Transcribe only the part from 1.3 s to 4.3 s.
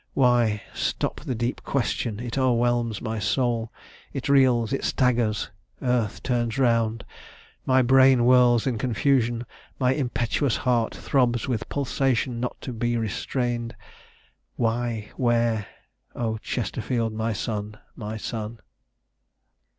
deep question; it o'erwhelms my soul; It